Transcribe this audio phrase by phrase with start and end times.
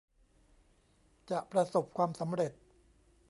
[1.29, 2.51] จะประสบความสำเร็จ